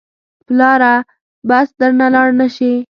[0.47, 0.95] پلاره
[1.49, 2.73] بس درنه لاړ نه شې.